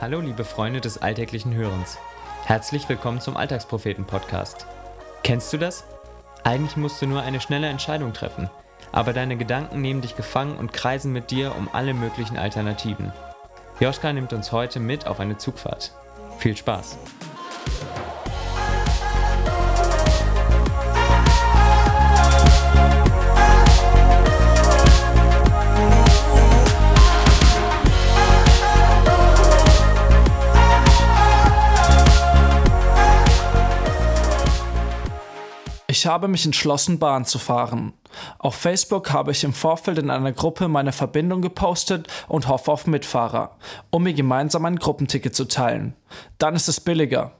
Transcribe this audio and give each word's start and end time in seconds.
Hallo 0.00 0.20
liebe 0.20 0.44
Freunde 0.44 0.80
des 0.80 1.00
alltäglichen 1.00 1.54
Hörens. 1.54 1.98
Herzlich 2.44 2.88
willkommen 2.88 3.20
zum 3.20 3.36
Alltagspropheten-Podcast. 3.36 4.66
Kennst 5.22 5.52
du 5.52 5.56
das? 5.56 5.84
Eigentlich 6.42 6.76
musst 6.76 7.00
du 7.00 7.06
nur 7.06 7.22
eine 7.22 7.40
schnelle 7.40 7.68
Entscheidung 7.68 8.12
treffen, 8.12 8.50
aber 8.90 9.12
deine 9.12 9.36
Gedanken 9.36 9.80
nehmen 9.80 10.00
dich 10.00 10.16
gefangen 10.16 10.56
und 10.56 10.72
kreisen 10.72 11.12
mit 11.12 11.30
dir 11.30 11.54
um 11.56 11.68
alle 11.72 11.94
möglichen 11.94 12.36
Alternativen. 12.36 13.12
Joschka 13.78 14.12
nimmt 14.12 14.32
uns 14.32 14.50
heute 14.50 14.80
mit 14.80 15.06
auf 15.06 15.20
eine 15.20 15.38
Zugfahrt. 15.38 15.92
Viel 16.38 16.56
Spaß! 16.56 16.98
Ich 36.04 36.08
habe 36.08 36.28
mich 36.28 36.44
entschlossen, 36.44 36.98
Bahn 36.98 37.24
zu 37.24 37.38
fahren. 37.38 37.94
Auf 38.38 38.56
Facebook 38.56 39.10
habe 39.10 39.30
ich 39.30 39.42
im 39.42 39.54
Vorfeld 39.54 39.96
in 39.96 40.10
einer 40.10 40.32
Gruppe 40.32 40.68
meine 40.68 40.92
Verbindung 40.92 41.40
gepostet 41.40 42.08
und 42.28 42.46
hoffe 42.46 42.70
auf 42.72 42.86
Mitfahrer, 42.86 43.56
um 43.88 44.02
mir 44.02 44.12
gemeinsam 44.12 44.66
ein 44.66 44.76
Gruppenticket 44.76 45.34
zu 45.34 45.46
teilen. 45.46 45.94
Dann 46.36 46.56
ist 46.56 46.68
es 46.68 46.78
billiger. 46.78 47.32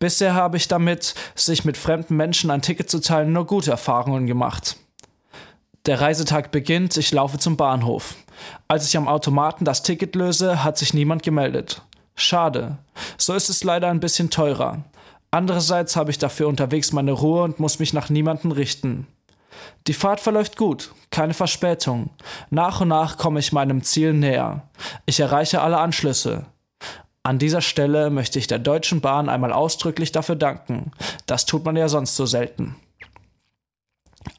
Bisher 0.00 0.34
habe 0.34 0.58
ich 0.58 0.68
damit, 0.68 1.14
sich 1.34 1.64
mit 1.64 1.78
fremden 1.78 2.14
Menschen 2.14 2.50
ein 2.50 2.60
Ticket 2.60 2.90
zu 2.90 3.00
teilen, 3.00 3.32
nur 3.32 3.46
gute 3.46 3.70
Erfahrungen 3.70 4.26
gemacht. 4.26 4.76
Der 5.86 6.02
Reisetag 6.02 6.50
beginnt, 6.50 6.98
ich 6.98 7.10
laufe 7.10 7.38
zum 7.38 7.56
Bahnhof. 7.56 8.16
Als 8.68 8.86
ich 8.86 8.98
am 8.98 9.08
Automaten 9.08 9.64
das 9.64 9.82
Ticket 9.82 10.14
löse, 10.14 10.62
hat 10.62 10.76
sich 10.76 10.92
niemand 10.92 11.22
gemeldet. 11.22 11.80
Schade. 12.16 12.76
So 13.16 13.32
ist 13.32 13.48
es 13.48 13.64
leider 13.64 13.88
ein 13.88 14.00
bisschen 14.00 14.28
teurer. 14.28 14.84
Andererseits 15.34 15.96
habe 15.96 16.12
ich 16.12 16.18
dafür 16.18 16.46
unterwegs 16.46 16.92
meine 16.92 17.10
Ruhe 17.10 17.42
und 17.42 17.58
muss 17.58 17.80
mich 17.80 17.92
nach 17.92 18.08
niemanden 18.08 18.52
richten. 18.52 19.08
Die 19.88 19.92
Fahrt 19.92 20.20
verläuft 20.20 20.56
gut, 20.56 20.92
keine 21.10 21.34
Verspätung. 21.34 22.10
Nach 22.50 22.80
und 22.80 22.86
nach 22.86 23.18
komme 23.18 23.40
ich 23.40 23.50
meinem 23.50 23.82
Ziel 23.82 24.12
näher. 24.12 24.62
Ich 25.06 25.18
erreiche 25.18 25.60
alle 25.60 25.78
Anschlüsse. 25.78 26.46
An 27.24 27.40
dieser 27.40 27.62
Stelle 27.62 28.10
möchte 28.10 28.38
ich 28.38 28.46
der 28.46 28.60
Deutschen 28.60 29.00
Bahn 29.00 29.28
einmal 29.28 29.52
ausdrücklich 29.52 30.12
dafür 30.12 30.36
danken. 30.36 30.92
Das 31.26 31.46
tut 31.46 31.64
man 31.64 31.74
ja 31.74 31.88
sonst 31.88 32.14
so 32.14 32.26
selten. 32.26 32.76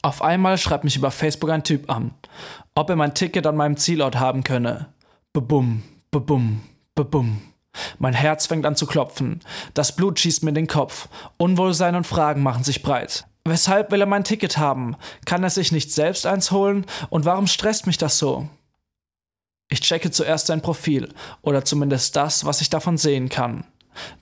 Auf 0.00 0.22
einmal 0.22 0.56
schreibt 0.56 0.84
mich 0.84 0.96
über 0.96 1.10
Facebook 1.10 1.50
ein 1.50 1.62
Typ 1.62 1.90
an, 1.90 2.14
ob 2.74 2.88
er 2.88 2.96
mein 2.96 3.12
Ticket 3.12 3.46
an 3.46 3.56
meinem 3.56 3.76
Zielort 3.76 4.16
haben 4.16 4.44
könne. 4.44 4.86
Bebum, 5.34 5.82
bebum, 6.10 6.62
bebum. 6.94 7.42
Mein 7.98 8.14
Herz 8.14 8.46
fängt 8.46 8.66
an 8.66 8.76
zu 8.76 8.86
klopfen. 8.86 9.40
Das 9.74 9.94
Blut 9.94 10.18
schießt 10.18 10.42
mir 10.42 10.50
in 10.50 10.54
den 10.54 10.66
Kopf. 10.66 11.08
Unwohlsein 11.36 11.94
und 11.94 12.06
Fragen 12.06 12.42
machen 12.42 12.64
sich 12.64 12.82
breit. 12.82 13.26
Weshalb 13.44 13.92
will 13.92 14.00
er 14.00 14.06
mein 14.06 14.24
Ticket 14.24 14.58
haben? 14.58 14.96
Kann 15.24 15.44
er 15.44 15.50
sich 15.50 15.70
nicht 15.70 15.92
selbst 15.92 16.26
eins 16.26 16.50
holen? 16.50 16.84
Und 17.10 17.24
warum 17.24 17.46
stresst 17.46 17.86
mich 17.86 17.96
das 17.96 18.18
so? 18.18 18.48
Ich 19.68 19.80
checke 19.80 20.10
zuerst 20.10 20.46
sein 20.46 20.62
Profil, 20.62 21.12
oder 21.42 21.64
zumindest 21.64 22.16
das, 22.16 22.44
was 22.44 22.60
ich 22.60 22.70
davon 22.70 22.98
sehen 22.98 23.28
kann. 23.28 23.64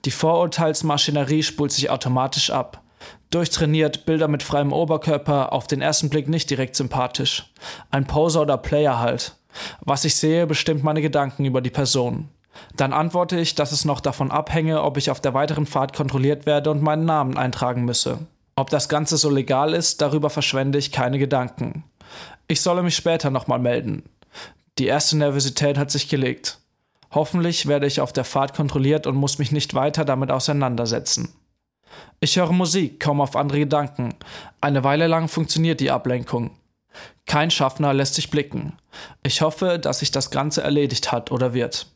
Die 0.05 0.11
Vorurteilsmaschinerie 0.11 1.43
spult 1.43 1.71
sich 1.71 1.89
automatisch 1.89 2.49
ab. 2.49 2.81
Durchtrainiert, 3.29 4.05
Bilder 4.05 4.27
mit 4.27 4.43
freiem 4.43 4.71
Oberkörper, 4.71 5.53
auf 5.53 5.67
den 5.67 5.81
ersten 5.81 6.09
Blick 6.09 6.27
nicht 6.27 6.49
direkt 6.49 6.75
sympathisch. 6.75 7.51
Ein 7.91 8.05
Poser 8.05 8.41
oder 8.41 8.57
Player 8.57 8.99
halt. 8.99 9.35
Was 9.81 10.05
ich 10.05 10.15
sehe, 10.15 10.47
bestimmt 10.47 10.83
meine 10.83 11.01
Gedanken 11.01 11.45
über 11.45 11.61
die 11.61 11.69
Person. 11.69 12.29
Dann 12.75 12.93
antworte 12.93 13.39
ich, 13.39 13.55
dass 13.55 13.71
es 13.71 13.85
noch 13.85 13.99
davon 13.99 14.31
abhänge, 14.31 14.81
ob 14.83 14.97
ich 14.97 15.09
auf 15.09 15.19
der 15.19 15.33
weiteren 15.33 15.65
Fahrt 15.65 15.95
kontrolliert 15.95 16.45
werde 16.45 16.71
und 16.71 16.81
meinen 16.81 17.05
Namen 17.05 17.37
eintragen 17.37 17.85
müsse. 17.85 18.19
Ob 18.55 18.69
das 18.69 18.89
Ganze 18.89 19.17
so 19.17 19.29
legal 19.29 19.73
ist, 19.73 20.01
darüber 20.01 20.29
verschwende 20.29 20.77
ich 20.77 20.91
keine 20.91 21.19
Gedanken. 21.19 21.83
Ich 22.47 22.61
solle 22.61 22.83
mich 22.83 22.95
später 22.95 23.29
nochmal 23.29 23.59
melden. 23.59 24.03
Die 24.77 24.85
erste 24.85 25.17
Nervosität 25.17 25.77
hat 25.77 25.91
sich 25.91 26.09
gelegt. 26.09 26.59
Hoffentlich 27.11 27.65
werde 27.65 27.87
ich 27.87 28.01
auf 28.01 28.13
der 28.13 28.25
Fahrt 28.25 28.53
kontrolliert 28.53 29.07
und 29.07 29.15
muss 29.15 29.39
mich 29.39 29.51
nicht 29.51 29.73
weiter 29.73 30.05
damit 30.05 30.31
auseinandersetzen. 30.31 31.33
Ich 32.19 32.37
höre 32.37 32.51
Musik, 32.51 33.01
komme 33.01 33.23
auf 33.23 33.35
andere 33.35 33.59
Gedanken. 33.59 34.15
Eine 34.61 34.83
Weile 34.83 35.07
lang 35.07 35.27
funktioniert 35.27 35.79
die 35.79 35.91
Ablenkung. 35.91 36.51
Kein 37.25 37.51
Schaffner 37.51 37.93
lässt 37.93 38.15
sich 38.15 38.29
blicken. 38.29 38.77
Ich 39.23 39.41
hoffe, 39.41 39.79
dass 39.79 39.99
sich 39.99 40.11
das 40.11 40.31
Ganze 40.31 40.61
erledigt 40.61 41.11
hat 41.11 41.31
oder 41.31 41.53
wird. 41.53 41.87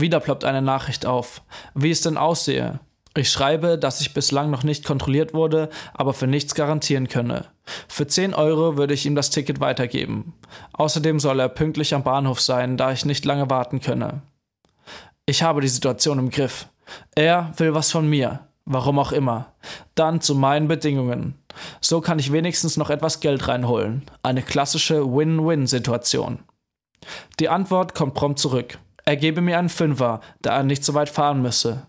Wieder 0.00 0.20
ploppt 0.20 0.44
eine 0.44 0.62
Nachricht 0.62 1.06
auf. 1.06 1.42
Wie 1.74 1.90
es 1.90 2.00
denn 2.00 2.16
aussehe. 2.16 2.80
Ich 3.16 3.30
schreibe, 3.30 3.76
dass 3.76 4.00
ich 4.00 4.14
bislang 4.14 4.50
noch 4.50 4.62
nicht 4.62 4.84
kontrolliert 4.84 5.34
wurde, 5.34 5.68
aber 5.94 6.14
für 6.14 6.28
nichts 6.28 6.54
garantieren 6.54 7.08
könne. 7.08 7.46
Für 7.88 8.06
10 8.06 8.34
Euro 8.34 8.76
würde 8.76 8.94
ich 8.94 9.04
ihm 9.04 9.16
das 9.16 9.30
Ticket 9.30 9.60
weitergeben. 9.60 10.34
Außerdem 10.72 11.18
soll 11.18 11.40
er 11.40 11.48
pünktlich 11.48 11.92
am 11.92 12.04
Bahnhof 12.04 12.40
sein, 12.40 12.76
da 12.76 12.92
ich 12.92 13.04
nicht 13.04 13.24
lange 13.24 13.50
warten 13.50 13.80
könne. 13.80 14.22
Ich 15.26 15.42
habe 15.42 15.60
die 15.60 15.68
Situation 15.68 16.18
im 16.20 16.30
Griff. 16.30 16.68
Er 17.14 17.52
will 17.56 17.74
was 17.74 17.90
von 17.90 18.08
mir, 18.08 18.40
warum 18.64 18.98
auch 18.98 19.12
immer. 19.12 19.54
Dann 19.96 20.20
zu 20.20 20.36
meinen 20.36 20.68
Bedingungen. 20.68 21.34
So 21.80 22.00
kann 22.00 22.20
ich 22.20 22.32
wenigstens 22.32 22.76
noch 22.76 22.90
etwas 22.90 23.18
Geld 23.18 23.48
reinholen. 23.48 24.04
Eine 24.22 24.42
klassische 24.42 25.04
Win-Win-Situation. 25.12 26.40
Die 27.40 27.48
Antwort 27.48 27.94
kommt 27.94 28.14
prompt 28.14 28.38
zurück. 28.38 28.78
Er 29.04 29.16
gebe 29.16 29.40
mir 29.40 29.58
einen 29.58 29.68
Fünfer, 29.68 30.20
da 30.42 30.56
er 30.56 30.62
nicht 30.62 30.84
so 30.84 30.94
weit 30.94 31.08
fahren 31.08 31.42
müsse. 31.42 31.86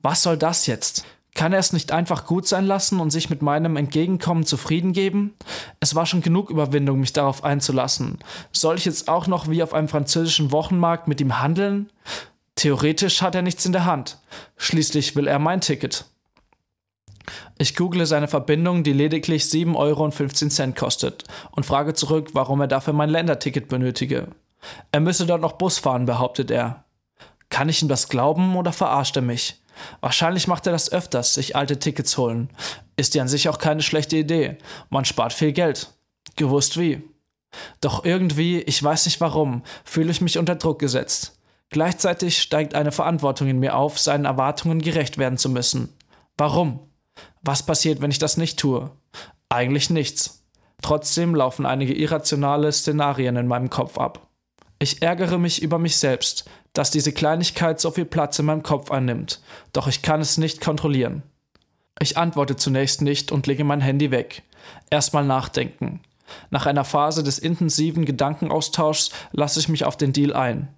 Was 0.00 0.22
soll 0.22 0.36
das 0.36 0.66
jetzt? 0.66 1.04
Kann 1.34 1.52
er 1.52 1.60
es 1.60 1.72
nicht 1.72 1.92
einfach 1.92 2.26
gut 2.26 2.48
sein 2.48 2.66
lassen 2.66 2.98
und 2.98 3.10
sich 3.10 3.30
mit 3.30 3.42
meinem 3.42 3.76
Entgegenkommen 3.76 4.44
zufrieden 4.44 4.92
geben? 4.92 5.34
Es 5.78 5.94
war 5.94 6.04
schon 6.04 6.20
genug 6.20 6.50
Überwindung, 6.50 6.98
mich 6.98 7.12
darauf 7.12 7.44
einzulassen. 7.44 8.18
Soll 8.50 8.76
ich 8.76 8.86
jetzt 8.86 9.08
auch 9.08 9.28
noch 9.28 9.48
wie 9.48 9.62
auf 9.62 9.72
einem 9.72 9.86
französischen 9.88 10.50
Wochenmarkt 10.50 11.06
mit 11.06 11.20
ihm 11.20 11.40
handeln? 11.40 11.92
Theoretisch 12.56 13.22
hat 13.22 13.36
er 13.36 13.42
nichts 13.42 13.64
in 13.66 13.72
der 13.72 13.84
Hand. 13.84 14.18
Schließlich 14.56 15.14
will 15.14 15.28
er 15.28 15.38
mein 15.38 15.60
Ticket. 15.60 16.06
Ich 17.56 17.76
google 17.76 18.04
seine 18.06 18.26
Verbindung, 18.26 18.82
die 18.82 18.92
lediglich 18.92 19.44
7,15 19.44 19.76
Euro 19.76 20.74
kostet, 20.74 21.24
und 21.52 21.66
frage 21.66 21.94
zurück, 21.94 22.30
warum 22.32 22.60
er 22.62 22.66
dafür 22.66 22.94
mein 22.94 23.10
Länderticket 23.10 23.68
benötige. 23.68 24.28
Er 24.92 25.00
müsse 25.00 25.26
dort 25.26 25.40
noch 25.40 25.52
Bus 25.52 25.78
fahren, 25.78 26.06
behauptet 26.06 26.50
er. 26.50 26.84
Kann 27.48 27.68
ich 27.68 27.82
ihm 27.82 27.88
das 27.88 28.08
glauben 28.08 28.56
oder 28.56 28.72
verarscht 28.72 29.16
er 29.16 29.22
mich? 29.22 29.62
Wahrscheinlich 30.00 30.48
macht 30.48 30.66
er 30.66 30.72
das 30.72 30.90
öfters, 30.92 31.34
sich 31.34 31.56
alte 31.56 31.78
Tickets 31.78 32.18
holen. 32.18 32.50
Ist 32.96 33.14
ja 33.14 33.22
an 33.22 33.28
sich 33.28 33.48
auch 33.48 33.58
keine 33.58 33.82
schlechte 33.82 34.16
Idee. 34.16 34.58
Man 34.90 35.04
spart 35.04 35.32
viel 35.32 35.52
Geld. 35.52 35.92
Gewusst 36.36 36.78
wie. 36.78 37.02
Doch 37.80 38.04
irgendwie, 38.04 38.60
ich 38.60 38.82
weiß 38.82 39.06
nicht 39.06 39.20
warum, 39.20 39.62
fühle 39.84 40.10
ich 40.10 40.20
mich 40.20 40.38
unter 40.38 40.56
Druck 40.56 40.78
gesetzt. 40.78 41.38
Gleichzeitig 41.70 42.40
steigt 42.40 42.74
eine 42.74 42.92
Verantwortung 42.92 43.48
in 43.48 43.58
mir 43.58 43.76
auf, 43.76 43.98
seinen 43.98 44.24
Erwartungen 44.24 44.80
gerecht 44.80 45.18
werden 45.18 45.38
zu 45.38 45.48
müssen. 45.48 45.94
Warum? 46.36 46.80
Was 47.42 47.64
passiert, 47.64 48.00
wenn 48.00 48.10
ich 48.10 48.18
das 48.18 48.36
nicht 48.36 48.58
tue? 48.58 48.90
Eigentlich 49.48 49.90
nichts. 49.90 50.44
Trotzdem 50.82 51.34
laufen 51.34 51.66
einige 51.66 51.94
irrationale 51.94 52.70
Szenarien 52.72 53.36
in 53.36 53.48
meinem 53.48 53.70
Kopf 53.70 53.98
ab. 53.98 54.27
Ich 54.78 55.02
ärgere 55.02 55.38
mich 55.38 55.62
über 55.62 55.78
mich 55.78 55.96
selbst, 55.96 56.48
dass 56.72 56.90
diese 56.90 57.12
Kleinigkeit 57.12 57.80
so 57.80 57.90
viel 57.90 58.04
Platz 58.04 58.38
in 58.38 58.46
meinem 58.46 58.62
Kopf 58.62 58.90
einnimmt, 58.90 59.40
doch 59.72 59.88
ich 59.88 60.02
kann 60.02 60.20
es 60.20 60.38
nicht 60.38 60.60
kontrollieren. 60.60 61.22
Ich 62.00 62.16
antworte 62.16 62.56
zunächst 62.56 63.02
nicht 63.02 63.32
und 63.32 63.46
lege 63.48 63.64
mein 63.64 63.80
Handy 63.80 64.10
weg. 64.12 64.42
Erstmal 64.90 65.24
nachdenken. 65.24 66.00
Nach 66.50 66.66
einer 66.66 66.84
Phase 66.84 67.24
des 67.24 67.38
intensiven 67.38 68.04
Gedankenaustauschs 68.04 69.10
lasse 69.32 69.58
ich 69.58 69.68
mich 69.68 69.84
auf 69.84 69.96
den 69.96 70.12
Deal 70.12 70.32
ein. 70.32 70.68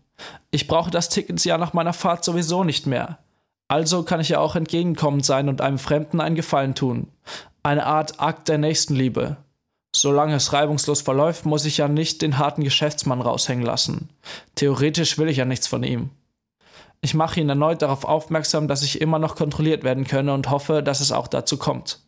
Ich 0.50 0.66
brauche 0.66 0.90
das 0.90 1.08
Ticket 1.08 1.44
ja 1.44 1.58
nach 1.58 1.72
meiner 1.72 1.92
Fahrt 1.92 2.24
sowieso 2.24 2.64
nicht 2.64 2.86
mehr. 2.86 3.18
Also 3.68 4.02
kann 4.02 4.20
ich 4.20 4.30
ja 4.30 4.38
auch 4.38 4.56
entgegenkommend 4.56 5.24
sein 5.24 5.48
und 5.48 5.60
einem 5.60 5.78
Fremden 5.78 6.20
einen 6.20 6.36
Gefallen 6.36 6.74
tun. 6.74 7.08
Eine 7.62 7.86
Art 7.86 8.20
Akt 8.20 8.48
der 8.48 8.58
Nächstenliebe. 8.58 9.36
Solange 9.94 10.34
es 10.34 10.52
reibungslos 10.52 11.02
verläuft, 11.02 11.46
muss 11.46 11.64
ich 11.64 11.78
ja 11.78 11.88
nicht 11.88 12.22
den 12.22 12.38
harten 12.38 12.62
Geschäftsmann 12.62 13.20
raushängen 13.20 13.64
lassen. 13.64 14.08
Theoretisch 14.54 15.18
will 15.18 15.28
ich 15.28 15.38
ja 15.38 15.44
nichts 15.44 15.66
von 15.66 15.82
ihm. 15.82 16.10
Ich 17.00 17.14
mache 17.14 17.40
ihn 17.40 17.48
erneut 17.48 17.82
darauf 17.82 18.04
aufmerksam, 18.04 18.68
dass 18.68 18.82
ich 18.82 19.00
immer 19.00 19.18
noch 19.18 19.34
kontrolliert 19.34 19.84
werden 19.84 20.06
könne 20.06 20.34
und 20.34 20.50
hoffe, 20.50 20.82
dass 20.82 21.00
es 21.00 21.12
auch 21.12 21.28
dazu 21.28 21.56
kommt. 21.56 22.00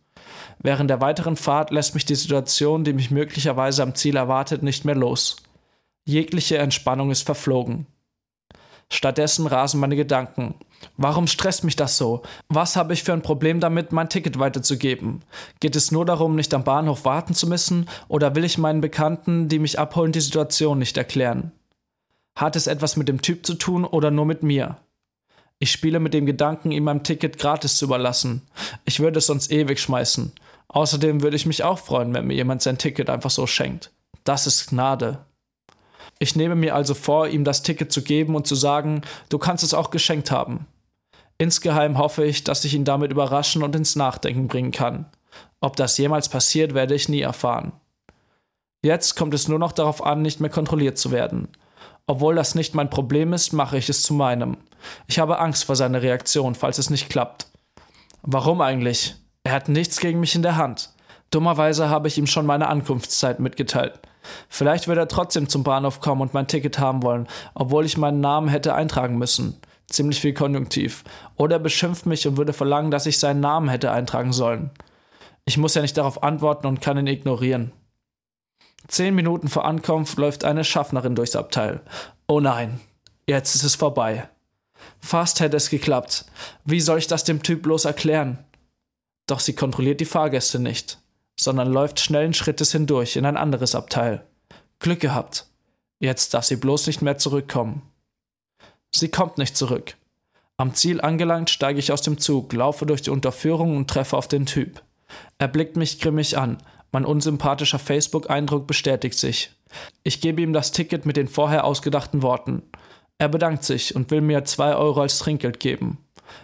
Während 0.59 0.91
der 0.91 1.01
weiteren 1.01 1.37
Fahrt 1.37 1.71
lässt 1.71 1.95
mich 1.95 2.05
die 2.05 2.15
Situation, 2.15 2.85
die 2.85 2.93
mich 2.93 3.11
möglicherweise 3.11 3.83
am 3.83 3.95
Ziel 3.95 4.17
erwartet, 4.17 4.63
nicht 4.63 4.85
mehr 4.85 4.95
los. 4.95 5.37
Jegliche 6.05 6.59
Entspannung 6.59 7.11
ist 7.11 7.23
verflogen. 7.23 7.87
Stattdessen 8.91 9.47
rasen 9.47 9.81
meine 9.81 9.97
Gedanken. 9.97 10.55
Warum 10.97 11.27
stresst 11.27 11.65
mich 11.65 11.77
das 11.77 11.97
so? 11.97 12.23
Was 12.49 12.77
habe 12.77 12.93
ich 12.93 13.03
für 13.03 13.13
ein 13.13 13.23
Problem 13.23 13.61
damit, 13.61 13.93
mein 13.93 14.09
Ticket 14.09 14.39
weiterzugeben? 14.39 15.23
Geht 15.61 15.77
es 15.77 15.93
nur 15.93 16.05
darum, 16.05 16.35
nicht 16.35 16.53
am 16.55 16.65
Bahnhof 16.65 17.05
warten 17.05 17.35
zu 17.35 17.47
müssen, 17.47 17.89
oder 18.09 18.35
will 18.35 18.45
ich 18.45 18.59
meinen 18.59 18.81
Bekannten, 18.81 19.49
die 19.49 19.59
mich 19.59 19.79
abholen, 19.79 20.13
die 20.13 20.21
Situation 20.21 20.79
nicht 20.79 20.97
erklären? 20.97 21.53
Hat 22.37 22.57
es 22.57 22.67
etwas 22.67 22.97
mit 22.97 23.09
dem 23.09 23.23
Typ 23.23 23.45
zu 23.47 23.55
tun 23.55 23.85
oder 23.85 24.11
nur 24.11 24.27
mit 24.27 24.43
mir? 24.43 24.79
Ich 25.59 25.71
spiele 25.71 26.01
mit 26.01 26.15
dem 26.15 26.27
Gedanken, 26.27 26.73
ihm 26.73 26.85
mein 26.85 27.05
Ticket 27.05 27.39
gratis 27.39 27.77
zu 27.77 27.85
überlassen. 27.85 28.43
Ich 28.85 28.99
würde 29.01 29.19
es 29.19 29.27
sonst 29.27 29.53
ewig 29.53 29.79
schmeißen. 29.79 30.33
Außerdem 30.69 31.23
würde 31.23 31.37
ich 31.37 31.47
mich 31.47 31.63
auch 31.63 31.79
freuen, 31.79 32.13
wenn 32.15 32.27
mir 32.27 32.35
jemand 32.35 32.63
sein 32.63 32.79
Ticket 32.79 33.11
einfach 33.11 33.31
so 33.31 33.47
schenkt. 33.47 33.93
Das 34.25 34.47
ist 34.47 34.71
Gnade. 34.71 35.25
Ich 36.23 36.37
nehme 36.37 36.55
mir 36.55 36.77
also 36.77 36.95
vor, 36.95 37.27
ihm 37.27 37.43
das 37.43 37.65
Ticket 37.65 37.91
zu 37.91 38.01
geben 38.01 38.37
und 38.37 38.47
zu 38.47 38.55
sagen, 38.55 39.03
du 39.29 39.39
kannst 39.39 39.65
es 39.65 39.75
auch 39.75 39.91
geschenkt 39.91 40.31
haben. 40.31 40.69
Insgeheim 41.37 41.99
hoffe 41.99 42.25
ich, 42.25 42.45
dass 42.45 42.65
ich 42.65 42.75
ihn 42.75 42.85
damit 42.85 43.11
überraschen 43.11 43.65
und 43.65 43.75
ins 43.75 43.97
Nachdenken 43.97 44.47
bringen 44.47 44.71
kann. 44.71 45.07
Ob 45.61 45.75
das 45.75 45.99
jemals 45.99 46.29
passiert, 46.29 46.75
werde 46.75 46.95
ich 46.95 47.09
nie 47.09 47.23
erfahren. 47.23 47.73
Jetzt 48.85 49.17
kommt 49.17 49.35
es 49.35 49.49
nur 49.49 49.59
noch 49.59 49.73
darauf 49.73 50.07
an, 50.07 50.23
nicht 50.23 50.39
mehr 50.39 50.49
kontrolliert 50.49 50.97
zu 50.97 51.11
werden. 51.11 51.49
Obwohl 52.07 52.37
das 52.37 52.55
nicht 52.55 52.77
mein 52.77 52.89
Problem 52.89 53.33
ist, 53.33 53.53
mache 53.53 53.77
ich 53.77 53.89
es 53.89 54.03
zu 54.03 54.15
meinem. 54.15 54.59
Ich 55.09 55.19
habe 55.19 55.41
Angst 55.41 55.65
vor 55.65 55.75
seiner 55.75 56.03
Reaktion, 56.03 56.55
falls 56.55 56.79
es 56.79 56.89
nicht 56.89 57.11
klappt. 57.11 57.49
Warum 58.23 58.61
eigentlich? 58.61 59.17
Er 59.43 59.55
hat 59.55 59.69
nichts 59.69 59.99
gegen 59.99 60.21
mich 60.21 60.37
in 60.37 60.43
der 60.43 60.55
Hand. 60.55 60.91
Dummerweise 61.33 61.89
habe 61.89 62.07
ich 62.07 62.17
ihm 62.17 62.29
schon 62.29 62.47
meine 62.47 62.69
Ankunftszeit 62.69 63.41
mitgeteilt. 63.41 63.99
Vielleicht 64.49 64.89
wird 64.89 64.99
er 64.99 65.09
trotzdem 65.09 65.49
zum 65.49 65.65
Bahnhof 65.65 66.01
kommen 66.01 66.21
und 66.21 66.35
mein 66.35 66.47
Ticket 66.47 66.79
haben 66.79 67.03
wollen, 67.03 67.29
obwohl 67.55 67.85
ich 67.85 67.97
meinen 67.97 68.21
Namen 68.21 68.49
hätte 68.49 68.75
eintragen 68.75 69.19
müssen. 69.19 69.59
Ziemlich 69.89 70.21
viel 70.21 70.33
Konjunktiv. 70.33 71.05
Oder 71.37 71.57
er 71.57 71.61
beschimpft 71.61 72.07
mich 72.07 72.27
und 72.27 72.37
würde 72.37 72.53
verlangen, 72.53 72.91
dass 72.91 73.07
ich 73.07 73.19
seinen 73.19 73.41
Namen 73.41 73.69
hätte 73.69 73.93
eintragen 73.93 74.33
sollen. 74.33 74.71
Ich 75.45 75.59
muss 75.59 75.75
ja 75.75 75.83
nicht 75.83 75.97
darauf 75.97 76.23
antworten 76.23 76.67
und 76.67 76.81
kann 76.81 76.99
ihn 76.99 77.07
ignorieren. 77.07 77.73
Zehn 78.89 79.15
Minuten 79.15 79.49
vor 79.49 79.65
Ankunft 79.65 80.19
läuft 80.19 80.45
eine 80.45 80.65
Schaffnerin 80.65 81.15
durchs 81.15 81.37
Abteil. 81.37 81.81
Oh 82.27 82.41
nein, 82.41 82.81
jetzt 83.27 83.55
ist 83.55 83.65
es 83.65 83.75
vorbei. 83.75 84.29
Fast 85.01 85.41
hätte 85.41 85.57
es 85.57 85.71
geklappt. 85.71 86.25
Wie 86.65 86.81
soll 86.81 86.99
ich 86.99 87.07
das 87.07 87.25
dem 87.25 87.43
Typ 87.43 87.63
bloß 87.63 87.85
erklären? 87.85 88.39
Doch 89.27 89.41
sie 89.41 89.55
kontrolliert 89.55 90.01
die 90.01 90.07
Fahrgäste 90.07 90.59
nicht, 90.59 90.99
sondern 91.39 91.73
läuft 91.73 92.01
schnellen 92.01 92.35
Schrittes 92.35 92.73
hindurch 92.73 93.17
in 93.17 93.27
ein 93.27 93.37
anderes 93.37 93.75
Abteil. 93.75 94.25
Glück 94.79 95.01
gehabt. 95.01 95.47
Jetzt 95.99 96.35
darf 96.35 96.45
sie 96.45 96.57
bloß 96.57 96.87
nicht 96.89 97.03
mehr 97.03 97.19
zurückkommen. 97.19 97.83
Sie 98.95 99.09
kommt 99.09 99.39
nicht 99.39 99.57
zurück. 99.57 99.97
Am 100.57 100.75
Ziel 100.75 101.01
angelangt, 101.01 101.51
steige 101.51 101.79
ich 101.79 101.93
aus 101.93 102.03
dem 102.03 102.19
Zug, 102.19 102.53
laufe 102.53 102.87
durch 102.87 103.03
die 103.03 103.11
Unterführung 103.11 103.77
und 103.77 103.89
treffe 103.89 104.17
auf 104.17 104.29
den 104.29 104.47
Typ. 104.47 104.83
Er 105.39 105.49
blickt 105.49 105.77
mich 105.77 106.01
grimmig 106.01 106.37
an, 106.39 106.59
mein 106.93 107.05
unsympathischer 107.05 107.79
Facebook-Eindruck 107.79 108.67
bestätigt 108.67 109.19
sich. 109.19 109.51
Ich 110.03 110.21
gebe 110.21 110.43
ihm 110.43 110.53
das 110.53 110.73
Ticket 110.73 111.07
mit 111.07 111.17
den 111.17 111.29
vorher 111.29 111.65
ausgedachten 111.65 112.23
Worten. 112.23 112.63
Er 113.19 113.29
bedankt 113.29 113.65
sich 113.65 113.97
und 113.97 114.11
will 114.11 114.21
mir 114.21 114.45
zwei 114.45 114.75
Euro 114.77 115.01
als 115.01 115.19
Trinkgeld 115.19 115.59
geben. 115.59 115.99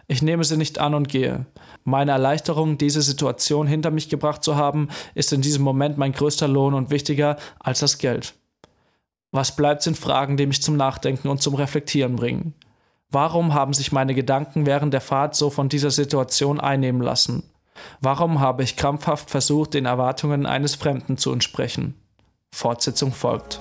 Ich 0.06 0.22
nehme 0.22 0.44
sie 0.44 0.56
nicht 0.56 0.78
an 0.78 0.94
und 0.94 1.08
gehe. 1.08 1.46
Meine 1.84 2.12
Erleichterung, 2.12 2.78
diese 2.78 3.02
Situation 3.02 3.66
hinter 3.66 3.90
mich 3.90 4.08
gebracht 4.08 4.42
zu 4.42 4.56
haben, 4.56 4.88
ist 5.14 5.32
in 5.32 5.42
diesem 5.42 5.62
Moment 5.62 5.98
mein 5.98 6.12
größter 6.12 6.48
Lohn 6.48 6.74
und 6.74 6.90
wichtiger 6.90 7.36
als 7.58 7.80
das 7.80 7.98
Geld. 7.98 8.34
Was 9.30 9.56
bleibt 9.56 9.82
sind 9.82 9.96
Fragen, 9.96 10.36
die 10.36 10.46
mich 10.46 10.62
zum 10.62 10.76
Nachdenken 10.76 11.28
und 11.28 11.42
zum 11.42 11.54
Reflektieren 11.54 12.16
bringen. 12.16 12.54
Warum 13.10 13.54
haben 13.54 13.72
sich 13.72 13.92
meine 13.92 14.14
Gedanken 14.14 14.66
während 14.66 14.92
der 14.92 15.00
Fahrt 15.00 15.34
so 15.34 15.50
von 15.50 15.68
dieser 15.68 15.90
Situation 15.90 16.60
einnehmen 16.60 17.00
lassen? 17.00 17.42
Warum 18.00 18.40
habe 18.40 18.62
ich 18.62 18.76
krampfhaft 18.76 19.30
versucht, 19.30 19.74
den 19.74 19.86
Erwartungen 19.86 20.46
eines 20.46 20.74
Fremden 20.74 21.16
zu 21.16 21.32
entsprechen? 21.32 21.94
Fortsetzung 22.52 23.12
folgt. 23.12 23.60